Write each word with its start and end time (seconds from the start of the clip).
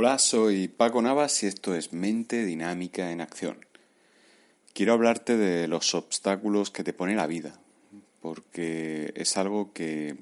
Hola, 0.00 0.16
soy 0.20 0.68
Paco 0.68 1.02
Navas 1.02 1.42
y 1.42 1.48
esto 1.48 1.74
es 1.74 1.92
Mente 1.92 2.44
Dinámica 2.44 3.10
en 3.10 3.20
Acción. 3.20 3.66
Quiero 4.72 4.92
hablarte 4.92 5.36
de 5.36 5.66
los 5.66 5.92
obstáculos 5.92 6.70
que 6.70 6.84
te 6.84 6.92
pone 6.92 7.16
la 7.16 7.26
vida, 7.26 7.58
porque 8.20 9.12
es 9.16 9.36
algo 9.36 9.72
que, 9.72 10.14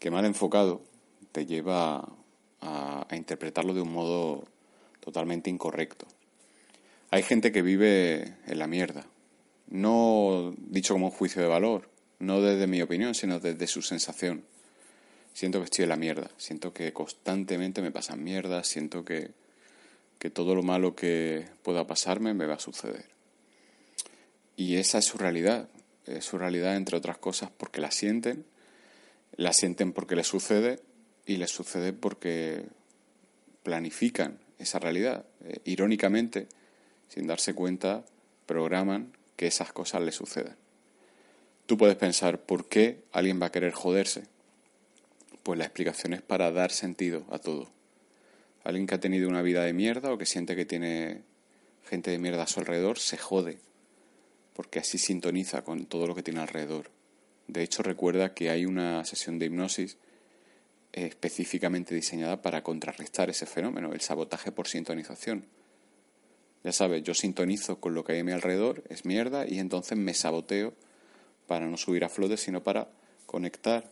que 0.00 0.10
mal 0.10 0.24
enfocado 0.24 0.82
te 1.30 1.46
lleva 1.46 1.98
a, 2.60 3.06
a 3.08 3.14
interpretarlo 3.14 3.74
de 3.74 3.82
un 3.82 3.92
modo 3.92 4.48
totalmente 4.98 5.50
incorrecto. 5.50 6.08
Hay 7.12 7.22
gente 7.22 7.52
que 7.52 7.62
vive 7.62 8.38
en 8.48 8.58
la 8.58 8.66
mierda, 8.66 9.06
no 9.68 10.52
dicho 10.58 10.94
como 10.94 11.06
un 11.06 11.12
juicio 11.12 11.40
de 11.40 11.46
valor, 11.46 11.88
no 12.18 12.40
desde 12.40 12.66
mi 12.66 12.82
opinión, 12.82 13.14
sino 13.14 13.38
desde 13.38 13.68
su 13.68 13.82
sensación. 13.82 14.42
Siento 15.32 15.58
que 15.58 15.64
estoy 15.64 15.84
en 15.84 15.88
la 15.88 15.96
mierda, 15.96 16.30
siento 16.36 16.72
que 16.72 16.92
constantemente 16.92 17.82
me 17.82 17.90
pasan 17.90 18.22
mierdas, 18.22 18.66
siento 18.66 19.04
que, 19.04 19.30
que 20.18 20.30
todo 20.30 20.54
lo 20.54 20.62
malo 20.62 20.94
que 20.94 21.46
pueda 21.62 21.86
pasarme 21.86 22.34
me 22.34 22.46
va 22.46 22.54
a 22.54 22.60
suceder. 22.60 23.06
Y 24.56 24.76
esa 24.76 24.98
es 24.98 25.06
su 25.06 25.16
realidad, 25.16 25.68
es 26.06 26.24
su 26.24 26.36
realidad 26.36 26.76
entre 26.76 26.96
otras 26.96 27.18
cosas 27.18 27.50
porque 27.56 27.80
la 27.80 27.90
sienten, 27.90 28.44
la 29.36 29.52
sienten 29.52 29.92
porque 29.92 30.16
les 30.16 30.26
sucede 30.26 30.80
y 31.24 31.36
les 31.36 31.50
sucede 31.50 31.92
porque 31.92 32.64
planifican 33.62 34.38
esa 34.58 34.78
realidad. 34.78 35.24
Eh, 35.44 35.60
irónicamente, 35.64 36.48
sin 37.08 37.26
darse 37.26 37.54
cuenta, 37.54 38.04
programan 38.46 39.12
que 39.36 39.46
esas 39.46 39.72
cosas 39.72 40.02
les 40.02 40.14
sucedan. 40.14 40.56
Tú 41.66 41.78
puedes 41.78 41.96
pensar, 41.96 42.40
¿por 42.40 42.68
qué 42.68 43.04
alguien 43.12 43.40
va 43.40 43.46
a 43.46 43.52
querer 43.52 43.72
joderse? 43.72 44.24
Pues 45.42 45.58
la 45.58 45.64
explicación 45.64 46.12
es 46.12 46.22
para 46.22 46.50
dar 46.50 46.70
sentido 46.70 47.24
a 47.30 47.38
todo. 47.38 47.70
Alguien 48.64 48.86
que 48.86 48.94
ha 48.94 49.00
tenido 49.00 49.28
una 49.28 49.42
vida 49.42 49.64
de 49.64 49.72
mierda 49.72 50.12
o 50.12 50.18
que 50.18 50.26
siente 50.26 50.56
que 50.56 50.66
tiene 50.66 51.22
gente 51.88 52.10
de 52.10 52.18
mierda 52.18 52.42
a 52.42 52.46
su 52.46 52.60
alrededor 52.60 52.98
se 52.98 53.16
jode 53.16 53.58
porque 54.60 54.78
así 54.78 54.98
sintoniza 54.98 55.62
con 55.62 55.86
todo 55.86 56.06
lo 56.06 56.14
que 56.14 56.22
tiene 56.22 56.40
alrededor. 56.40 56.90
De 57.48 57.62
hecho, 57.62 57.82
recuerda 57.82 58.34
que 58.34 58.50
hay 58.50 58.66
una 58.66 59.02
sesión 59.06 59.38
de 59.38 59.46
hipnosis 59.46 59.96
específicamente 60.92 61.94
diseñada 61.94 62.42
para 62.42 62.62
contrarrestar 62.62 63.30
ese 63.30 63.46
fenómeno, 63.46 63.94
el 63.94 64.02
sabotaje 64.02 64.52
por 64.52 64.68
sintonización. 64.68 65.46
Ya 66.62 66.72
sabes, 66.72 67.02
yo 67.02 67.14
sintonizo 67.14 67.80
con 67.80 67.94
lo 67.94 68.04
que 68.04 68.12
hay 68.12 68.18
a 68.18 68.24
mi 68.24 68.32
alrededor, 68.32 68.84
es 68.90 69.06
mierda, 69.06 69.46
y 69.48 69.60
entonces 69.60 69.96
me 69.96 70.12
saboteo 70.12 70.74
para 71.46 71.66
no 71.66 71.78
subir 71.78 72.04
a 72.04 72.10
flote, 72.10 72.36
sino 72.36 72.62
para 72.62 72.90
conectar 73.24 73.90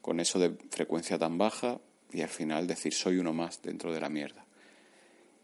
con 0.00 0.20
eso 0.20 0.38
de 0.38 0.52
frecuencia 0.70 1.18
tan 1.18 1.38
baja 1.38 1.80
y 2.12 2.22
al 2.22 2.28
final 2.28 2.66
decir 2.66 2.92
soy 2.92 3.18
uno 3.18 3.32
más 3.32 3.62
dentro 3.62 3.92
de 3.92 4.00
la 4.00 4.08
mierda. 4.08 4.44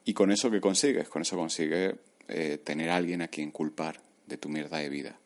¿Y 0.05 0.15
con 0.15 0.31
eso 0.31 0.51
qué 0.51 0.61
consigues? 0.61 1.09
Con 1.09 1.23
eso 1.23 1.37
consigues 1.37 1.95
eh, 2.29 2.59
tener 2.63 2.91
a 2.91 2.97
alguien 2.97 3.23
a 3.23 3.29
quien 3.29 3.51
culpar, 3.51 4.01
de 4.27 4.37
tu 4.37 4.49
mierda 4.49 4.79
de 4.79 4.89
vida. 4.89 5.19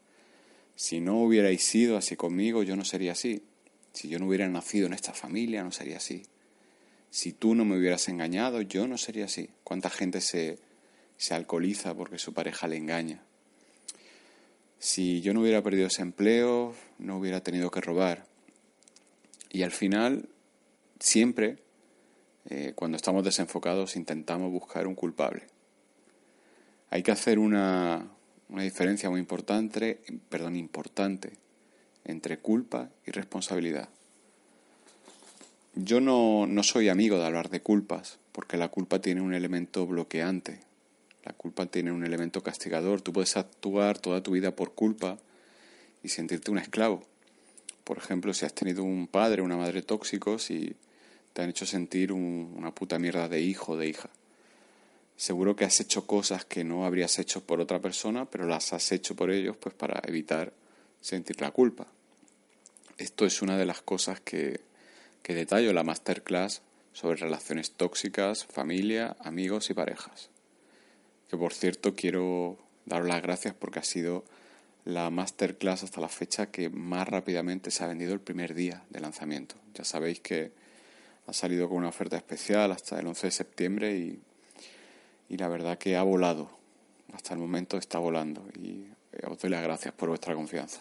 Si 0.75 1.01
no 1.01 1.23
hubierais 1.23 1.63
sido 1.63 1.97
así 1.97 2.17
conmigo, 2.17 2.63
yo 2.63 2.77
no 2.77 2.85
sería 2.85 3.13
así. 3.13 3.43
Si 3.93 4.09
yo 4.09 4.19
no 4.19 4.27
hubiera 4.27 4.49
nacido 4.49 4.87
en 4.87 4.95
esta 4.95 5.13
familia, 5.13 5.63
no 5.63 5.73
sería 5.73 5.99
así. 5.99 6.23
Si 7.11 7.33
tú 7.33 7.55
no 7.55 7.65
me 7.65 7.77
hubieras 7.77 8.09
engañado, 8.09 8.63
yo 8.63 8.87
no 8.87 8.97
sería 8.97 9.25
así. 9.25 9.51
¿Cuánta 9.65 9.91
gente 9.91 10.21
se, 10.21 10.59
se 11.17 11.35
alcoholiza 11.35 11.95
porque 11.95 12.19
su 12.19 12.33
pareja 12.33 12.69
le 12.69 12.77
engaña? 12.77 13.23
Si 14.79 15.21
yo 15.21 15.35
no 15.35 15.43
hubiera 15.43 15.63
perdido 15.63 15.89
ese 15.89 16.01
empleo, 16.03 16.75
no 16.99 17.19
hubiera 17.19 17.43
tenido 17.43 17.71
que 17.71 17.83
robar. 17.83 18.30
Y 19.51 19.63
al 19.63 19.73
final, 19.73 20.29
siempre, 21.01 21.59
eh, 22.49 22.73
cuando 22.75 22.97
estamos 22.97 23.25
desenfocados, 23.25 23.97
intentamos 23.97 24.51
buscar 24.51 24.87
un 24.87 24.95
culpable. 24.95 25.47
Hay 26.91 27.03
que 27.03 27.13
hacer 27.13 27.39
una, 27.39 28.09
una 28.49 28.63
diferencia 28.63 29.11
muy 29.11 29.21
importante, 29.21 30.01
perdón, 30.29 30.57
importante 30.57 31.33
entre 32.05 32.39
culpa 32.39 32.91
y 33.07 33.11
responsabilidad. 33.11 33.89
Yo 35.75 36.01
no, 36.01 36.47
no 36.47 36.63
soy 36.63 36.89
amigo 36.89 37.19
de 37.19 37.27
hablar 37.27 37.51
de 37.51 37.61
culpas, 37.61 38.19
porque 38.33 38.57
la 38.57 38.69
culpa 38.69 39.01
tiene 39.01 39.21
un 39.21 39.35
elemento 39.35 39.87
bloqueante, 39.87 40.61
la 41.25 41.33
culpa 41.33 41.67
tiene 41.67 41.93
un 41.93 42.05
elemento 42.05 42.43
castigador. 42.43 43.03
Tú 43.03 43.13
puedes 43.13 43.37
actuar 43.37 43.99
toda 43.99 44.23
tu 44.23 44.33
vida 44.33 44.57
por 44.57 44.75
culpa 44.75 45.19
y 46.03 46.09
sentirte 46.09 46.51
un 46.51 46.59
esclavo. 46.59 47.05
Por 47.85 47.99
ejemplo, 47.99 48.33
si 48.35 48.47
has 48.47 48.55
tenido 48.55 48.85
un 48.85 49.07
padre 49.07 49.43
o 49.43 49.45
una 49.45 49.57
madre 49.57 49.83
tóxicos 49.83 50.51
y 50.51 50.77
te 51.33 51.43
han 51.43 51.51
hecho 51.51 51.67
sentir 51.67 52.13
una 52.13 52.75
puta 52.75 52.99
mierda 52.99 53.29
de 53.29 53.41
hijo 53.41 53.73
o 53.73 53.77
de 53.77 53.89
hija. 53.89 54.11
Seguro 55.17 55.55
que 55.55 55.65
has 55.65 55.81
hecho 55.81 56.07
cosas 56.07 56.45
que 56.45 56.65
no 56.65 56.87
habrías 56.87 57.19
hecho 57.19 57.43
por 57.43 57.61
otra 57.61 57.79
persona, 57.81 58.25
pero 58.25 58.47
las 58.47 58.73
has 58.73 58.91
hecho 58.93 59.15
por 59.15 59.31
ellos 59.31 59.57
pues 59.57 59.75
para 59.75 60.01
evitar 60.07 60.53
sentir 61.01 61.41
la 61.41 61.51
culpa. 61.51 61.87
Esto 62.97 63.27
es 63.27 63.43
una 63.43 63.57
de 63.57 63.67
las 63.67 63.83
cosas 63.83 64.21
que, 64.21 64.61
que 65.23 65.35
detallo 65.35 65.71
en 65.71 65.77
la 65.77 65.85
masterclass 65.85 66.63
sobre 66.93 67.17
relaciones 67.17 67.73
tóxicas, 67.73 68.45
familia, 68.45 69.17
amigos 69.21 69.71
y 69.71 69.75
parejas. 69.75 70.31
Que 71.29 71.37
por 71.37 71.55
cierto 71.55 71.95
quiero 71.95 72.59
daros 72.87 73.09
las 73.09 73.23
gracias 73.23 73.55
porque 73.55 73.79
ha 73.79 73.85
sido 73.85 74.25
la 74.85 75.11
masterclass 75.11 75.83
hasta 75.83 76.01
la 76.01 76.09
fecha 76.09 76.51
que 76.51 76.71
más 76.71 77.09
rápidamente 77.09 77.71
se 77.71 77.85
ha 77.85 77.87
vendido 77.87 78.13
el 78.15 78.21
primer 78.21 78.55
día 78.55 78.85
de 78.91 79.01
lanzamiento. 79.01 79.57
Ya 79.75 79.85
sabéis 79.85 80.21
que 80.21 80.53
ha 81.27 81.33
salido 81.33 81.69
con 81.69 81.79
una 81.79 81.89
oferta 81.89 82.17
especial 82.17 82.73
hasta 82.73 82.99
el 82.99 83.07
11 83.07 83.27
de 83.27 83.31
septiembre 83.31 83.97
y 83.97 84.21
y 85.31 85.37
la 85.37 85.49
verdad 85.49 85.79
que 85.79 85.97
ha 85.97 86.03
volado. 86.03 86.51
Hasta 87.15 87.35
el 87.35 87.41
momento 87.41 87.79
está 87.79 87.99
volando 87.99 88.45
y 88.59 88.85
eh, 89.13 89.27
os 89.27 89.39
doy 89.39 89.51
las 89.51 89.63
gracias 89.63 89.95
por 89.95 90.11
vuestra 90.11 90.35
confianza. 90.35 90.81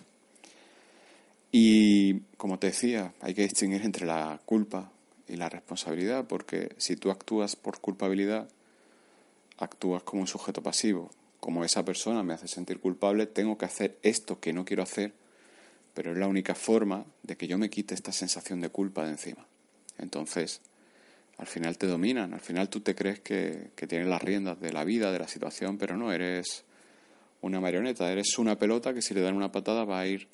Y 1.52 2.22
como 2.38 2.60
te 2.60 2.68
decía, 2.68 3.14
hay 3.22 3.34
que 3.34 3.44
distinguir 3.44 3.84
entre 3.84 4.06
la 4.06 4.40
culpa 4.46 4.92
y 5.28 5.38
la 5.38 5.50
responsabilidad, 5.50 6.26
porque 6.28 6.76
si 6.78 6.96
tú 6.96 7.12
actúas 7.12 7.56
por 7.56 7.80
culpabilidad, 7.80 8.50
actúas 9.58 10.04
como 10.04 10.22
un 10.22 10.28
sujeto 10.28 10.62
pasivo. 10.62 11.12
Como 11.40 11.64
esa 11.64 11.86
persona 11.86 12.24
me 12.24 12.34
hace 12.34 12.48
sentir 12.48 12.80
culpable, 12.80 13.26
tengo 13.26 13.58
que 13.58 13.66
hacer 13.66 13.98
esto 14.04 14.40
que 14.40 14.54
no 14.54 14.66
quiero 14.66 14.84
hacer, 14.84 15.14
pero 15.94 16.12
es 16.12 16.18
la 16.18 16.28
única 16.28 16.56
forma 16.56 17.06
de 17.24 17.38
que 17.38 17.48
yo 17.48 17.58
me 17.58 17.70
quite 17.70 17.94
esta 17.94 18.12
sensación 18.12 18.62
de 18.62 18.70
culpa 18.70 19.06
de 19.06 19.12
encima. 19.12 19.46
Entonces, 19.98 20.62
al 21.38 21.48
final 21.48 21.78
te 21.78 21.88
dominan, 21.88 22.34
al 22.34 22.42
final 22.42 22.70
tú 22.70 22.82
te 22.82 22.96
crees 22.96 23.22
que, 23.22 23.72
tienes 23.88 24.08
las 24.08 24.22
riendas 24.22 24.60
de 24.60 24.74
la 24.74 24.84
vida, 24.84 25.12
de 25.12 25.20
la 25.20 25.28
situación, 25.28 25.78
pero 25.78 25.96
no, 25.96 26.12
eres 26.12 26.66
una 27.42 27.62
marioneta, 27.62 28.12
eres 28.12 28.38
una 28.38 28.60
pelota 28.60 28.94
que 28.94 29.02
si 29.02 29.14
le 29.14 29.22
dan 29.22 29.36
una 29.36 29.52
patada 29.52 29.86
va 29.86 30.02
a 30.02 30.08
ir 30.08 30.28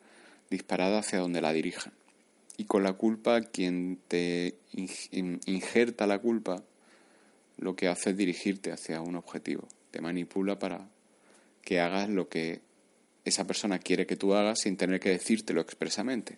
disparada 0.49 0.99
hacia 0.99 1.19
donde 1.19 1.41
la 1.41 1.53
dirijan. 1.53 1.93
Y 2.57 2.66
con 2.66 2.81
la 2.83 2.93
culpa, 2.93 3.41
quien 3.41 3.99
te 4.07 4.55
injerta 4.72 6.07
la 6.07 6.19
culpa, 6.19 6.63
lo 7.57 7.75
que 7.75 7.87
hace 7.87 8.11
es 8.11 8.17
dirigirte 8.17 8.72
hacia 8.72 9.01
un 9.01 9.16
objetivo, 9.16 9.67
te 9.91 10.01
manipula 10.01 10.58
para 10.58 10.90
que 11.66 11.82
hagas 11.82 12.08
lo 12.08 12.29
que 12.29 12.62
esa 13.26 13.46
persona 13.46 13.79
quiere 13.79 14.06
que 14.06 14.16
tú 14.16 14.34
hagas 14.34 14.62
sin 14.62 14.78
tener 14.78 15.02
que 15.02 15.09
decírtelo 15.09 15.59
expresamente. 15.59 16.38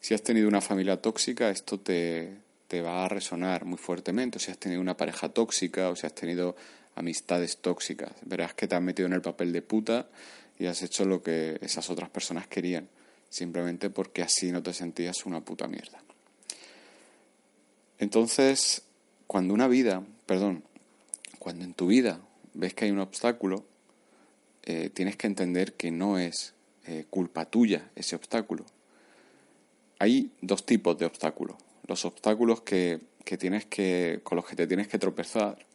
Si 0.00 0.14
has 0.14 0.22
tenido 0.22 0.48
una 0.48 0.60
familia 0.60 1.02
tóxica, 1.02 1.50
esto 1.50 1.78
te, 1.78 2.38
te 2.68 2.80
va 2.80 3.04
a 3.04 3.08
resonar 3.08 3.64
muy 3.64 3.78
fuertemente. 3.78 4.38
O 4.38 4.40
si 4.40 4.50
has 4.50 4.58
tenido 4.58 4.80
una 4.80 4.96
pareja 4.96 5.28
tóxica 5.28 5.90
o 5.90 5.96
si 5.96 6.06
has 6.06 6.14
tenido 6.14 6.56
amistades 6.94 7.58
tóxicas. 7.58 8.12
Verás 8.22 8.54
que 8.54 8.68
te 8.68 8.76
has 8.76 8.82
metido 8.82 9.06
en 9.06 9.12
el 9.12 9.22
papel 9.22 9.52
de 9.52 9.60
puta 9.60 10.08
y 10.58 10.66
has 10.66 10.82
hecho 10.82 11.04
lo 11.04 11.22
que 11.22 11.58
esas 11.60 11.90
otras 11.90 12.10
personas 12.10 12.46
querían, 12.46 12.88
simplemente 13.28 13.90
porque 13.90 14.22
así 14.22 14.52
no 14.52 14.62
te 14.62 14.72
sentías 14.72 15.26
una 15.26 15.40
puta 15.40 15.68
mierda. 15.68 16.02
Entonces, 17.98 18.82
cuando 19.26 19.54
una 19.54 19.68
vida, 19.68 20.04
perdón, 20.26 20.64
cuando 21.38 21.64
en 21.64 21.74
tu 21.74 21.88
vida 21.88 22.20
ves 22.54 22.74
que 22.74 22.86
hay 22.86 22.90
un 22.90 23.00
obstáculo, 23.00 23.64
eh, 24.68 24.90
tienes 24.90 25.16
que 25.16 25.26
entender 25.26 25.72
que 25.72 25.90
no 25.90 26.18
es 26.18 26.54
eh, 26.86 27.06
culpa 27.10 27.46
tuya 27.46 27.90
ese 27.96 28.14
obstáculo. 28.14 28.64
Hay 29.98 30.30
dos 30.40 30.64
tipos 30.64 30.96
de 30.96 31.06
obstáculos 31.06 31.56
los 31.88 32.04
obstáculos 32.04 32.60
que, 32.60 33.00
tienes 33.38 33.64
que, 33.64 34.20
con 34.22 34.36
los 34.36 34.46
que 34.46 34.54
te 34.54 34.66
tienes 34.66 34.86
que 34.86 34.98
tropezar 34.98 35.66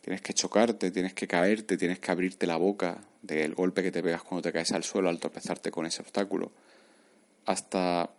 Tienes 0.00 0.22
que 0.22 0.34
chocarte, 0.34 0.92
tienes 0.92 1.14
que 1.14 1.26
caerte, 1.26 1.76
tienes 1.76 1.98
que 1.98 2.12
abrirte 2.12 2.46
la 2.46 2.58
boca 2.58 3.02
del 3.22 3.56
golpe 3.56 3.82
que 3.82 3.90
te 3.90 4.04
pegas 4.04 4.22
cuando 4.22 4.42
te 4.42 4.52
caes 4.52 4.70
al 4.70 4.84
suelo 4.84 5.08
al 5.08 5.18
tropezarte 5.18 5.72
con 5.72 5.84
ese 5.84 6.00
obstáculo, 6.00 6.52
hasta 7.44 8.14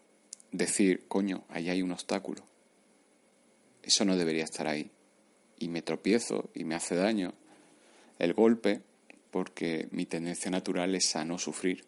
decir, 0.52 1.06
coño, 1.08 1.46
ahí 1.48 1.70
hay 1.70 1.82
un 1.82 1.94
obstáculo. 1.94 2.44
Eso 3.82 4.04
no 4.04 4.18
debería 4.18 4.44
estar 4.44 4.68
ahí. 4.68 4.92
Y 5.60 5.70
me 5.70 5.82
tropiezo 5.82 6.50
y 6.54 6.66
me 6.66 6.76
hace 6.76 6.94
daño 6.96 7.34
el 8.20 8.34
golpe 8.34 8.82
porque 9.32 9.88
mi 9.92 10.06
tendencia 10.06 10.52
natural 10.52 10.96
es 10.96 11.16
a 11.16 11.26
no 11.26 11.38
sufrir. 11.38 11.86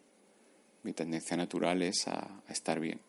Mi 0.82 0.92
tendencia 0.92 1.36
natural 1.36 1.82
es 1.82 2.08
a, 2.08 2.42
estar 2.48 2.80
bien. 2.80 3.00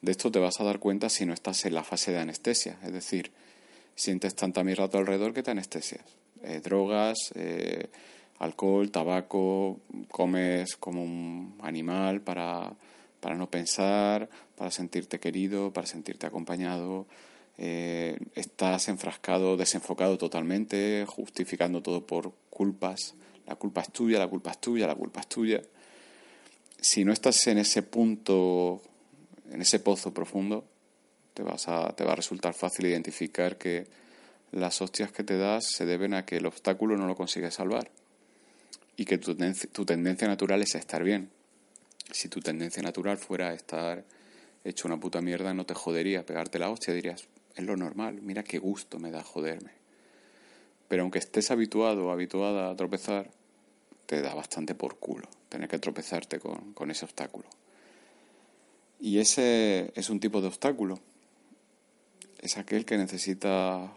De 0.00 0.12
esto 0.12 0.30
te 0.30 0.38
vas 0.38 0.60
a 0.60 0.64
dar 0.64 0.78
cuenta 0.78 1.08
si 1.08 1.24
no 1.26 1.32
estás 1.32 1.64
en 1.64 1.74
la 1.74 1.84
fase 1.84 2.12
de 2.12 2.18
anestesia, 2.18 2.78
es 2.82 2.92
decir, 2.92 3.30
sientes 3.94 4.34
tanta 4.34 4.64
mierda 4.64 4.84
a 4.84 4.90
tu 4.90 4.98
alrededor 4.98 5.32
que 5.32 5.42
te 5.42 5.52
anestesias. 5.52 6.04
Eh, 6.42 6.60
drogas, 6.62 7.16
eh, 7.34 7.88
alcohol, 8.40 8.90
tabaco, 8.90 9.80
comes 10.10 10.76
como 10.76 11.04
un 11.04 11.56
animal 11.62 12.20
para, 12.20 12.74
para 13.20 13.36
no 13.36 13.48
pensar, 13.48 14.28
para 14.56 14.72
sentirte 14.72 15.20
querido, 15.20 15.72
para 15.72 15.86
sentirte 15.86 16.26
acompañado. 16.26 17.06
Eh, 17.58 18.18
estás 18.34 18.88
enfrascado, 18.88 19.56
desenfocado 19.56 20.18
totalmente, 20.18 21.04
justificando 21.06 21.82
todo 21.82 22.04
por 22.06 22.32
culpas. 22.50 23.14
La 23.46 23.56
culpa 23.56 23.80
es 23.80 23.92
tuya, 23.92 24.18
la 24.18 24.28
culpa 24.28 24.50
es 24.50 24.60
tuya, 24.60 24.86
la 24.86 24.94
culpa 24.94 25.20
es 25.20 25.26
tuya. 25.26 25.62
Si 26.80 27.04
no 27.04 27.12
estás 27.12 27.46
en 27.46 27.58
ese 27.58 27.82
punto, 27.82 28.82
en 29.50 29.62
ese 29.62 29.78
pozo 29.78 30.12
profundo, 30.12 30.64
te, 31.34 31.42
vas 31.42 31.68
a, 31.68 31.94
te 31.94 32.04
va 32.04 32.12
a 32.12 32.16
resultar 32.16 32.54
fácil 32.54 32.86
identificar 32.86 33.56
que 33.56 33.86
las 34.52 34.80
hostias 34.82 35.12
que 35.12 35.24
te 35.24 35.36
das 35.38 35.64
se 35.66 35.86
deben 35.86 36.14
a 36.14 36.24
que 36.24 36.36
el 36.36 36.46
obstáculo 36.46 36.96
no 36.96 37.06
lo 37.06 37.16
consigues 37.16 37.54
salvar 37.54 37.90
y 38.96 39.04
que 39.04 39.18
tu, 39.18 39.34
tu 39.72 39.84
tendencia 39.84 40.28
natural 40.28 40.62
es 40.62 40.74
estar 40.74 41.02
bien. 41.02 41.30
Si 42.10 42.28
tu 42.28 42.40
tendencia 42.40 42.82
natural 42.82 43.16
fuera 43.16 43.54
estar 43.54 44.04
hecho 44.64 44.86
una 44.86 45.00
puta 45.00 45.20
mierda, 45.20 45.54
no 45.54 45.64
te 45.64 45.74
jodería 45.74 46.26
pegarte 46.26 46.58
la 46.58 46.70
hostia, 46.70 46.94
dirías, 46.94 47.26
es 47.54 47.64
lo 47.64 47.76
normal, 47.76 48.20
mira 48.22 48.42
qué 48.42 48.58
gusto 48.58 48.98
me 48.98 49.10
da 49.10 49.22
joderme. 49.22 49.81
Pero 50.92 51.04
aunque 51.04 51.20
estés 51.20 51.50
habituado 51.50 52.04
o 52.04 52.10
habituada 52.10 52.70
a 52.70 52.76
tropezar, 52.76 53.30
te 54.04 54.20
da 54.20 54.34
bastante 54.34 54.74
por 54.74 54.98
culo 54.98 55.26
tener 55.48 55.66
que 55.66 55.78
tropezarte 55.78 56.38
con, 56.38 56.90
ese 56.90 57.06
obstáculo. 57.06 57.48
Y 59.00 59.18
ese 59.18 59.90
es 59.94 60.10
un 60.10 60.20
tipo 60.20 60.42
de 60.42 60.48
obstáculo. 60.48 61.00
Es 62.42 62.58
aquel 62.58 62.84
que 62.84 62.98
necesita 62.98 63.90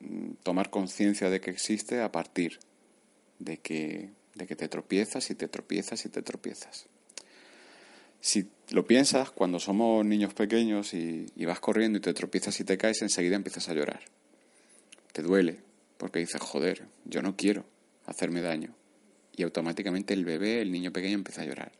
mm, 0.00 0.32
tomar 0.42 0.68
conciencia 0.68 1.30
de 1.30 1.40
que 1.40 1.50
existe 1.50 2.02
a 2.02 2.12
partir 2.12 2.58
de 3.38 3.56
que, 3.56 4.10
de 4.34 4.46
que 4.46 4.56
te 4.56 4.68
tropiezas 4.68 5.30
y 5.30 5.34
te 5.34 5.48
tropiezas 5.48 6.04
y 6.04 6.10
te 6.10 6.20
tropiezas. 6.20 6.84
Si 8.20 8.46
lo 8.72 8.86
piensas, 8.86 9.30
cuando 9.30 9.58
somos 9.58 10.04
niños 10.04 10.34
pequeños 10.34 10.92
y, 10.92 11.32
vas 11.46 11.60
corriendo 11.60 11.96
y 11.96 12.02
te 12.02 12.12
tropiezas 12.12 12.60
y 12.60 12.64
te 12.64 12.76
caes, 12.76 13.00
enseguida 13.00 13.36
empiezas 13.36 13.70
a 13.70 13.72
llorar. 13.72 14.02
Te 15.14 15.22
duele, 15.22 15.69
porque 16.00 16.18
dices, 16.18 16.40
joder, 16.40 16.88
yo 17.04 17.20
no 17.20 17.36
quiero 17.36 17.66
hacerme 18.06 18.40
daño. 18.40 18.74
Y 19.36 19.42
automáticamente 19.42 20.14
el 20.14 20.24
bebé, 20.24 20.62
el 20.62 20.72
niño 20.72 20.92
pequeño, 20.92 21.14
empieza 21.14 21.42
a 21.42 21.44
llorar. 21.44 21.72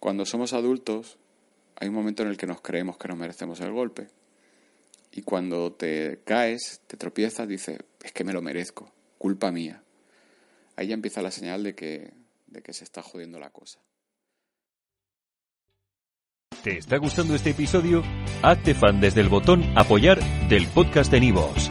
Cuando 0.00 0.24
somos 0.24 0.54
adultos, 0.54 1.18
hay 1.76 1.88
un 1.88 1.94
momento 1.94 2.22
en 2.22 2.30
el 2.30 2.38
que 2.38 2.46
nos 2.46 2.62
creemos 2.62 2.96
que 2.96 3.08
no 3.08 3.16
merecemos 3.16 3.60
el 3.60 3.72
golpe. 3.72 4.08
Y 5.12 5.20
cuando 5.20 5.70
te 5.72 6.20
caes, 6.24 6.80
te 6.86 6.96
tropiezas, 6.96 7.46
dices, 7.46 7.78
es 8.02 8.12
que 8.12 8.24
me 8.24 8.32
lo 8.32 8.40
merezco, 8.40 8.90
culpa 9.18 9.52
mía. 9.52 9.82
Ahí 10.76 10.88
ya 10.88 10.94
empieza 10.94 11.20
la 11.20 11.30
señal 11.30 11.62
de 11.62 11.74
que, 11.74 12.14
de 12.46 12.62
que 12.62 12.72
se 12.72 12.84
está 12.84 13.02
jodiendo 13.02 13.38
la 13.38 13.50
cosa. 13.50 13.80
¿Te 16.64 16.78
está 16.78 16.96
gustando 16.96 17.34
este 17.34 17.50
episodio? 17.50 18.02
Hazte 18.42 18.74
fan 18.74 19.00
desde 19.00 19.20
el 19.20 19.28
botón 19.28 19.62
Apoyar 19.76 20.20
del 20.48 20.66
podcast 20.68 21.10
de 21.10 21.20
Nivos. 21.20 21.70